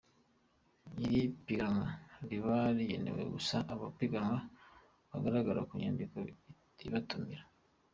Iri 1.03 1.21
piganwa 1.45 1.87
riba 2.29 2.55
rigenewe 2.77 3.21
gusa 3.33 3.57
abapiganwa, 3.73 4.39
bagaragara 5.11 5.61
ku 5.67 5.73
nyandiko 5.81 6.15
ibatumira. 6.87 7.43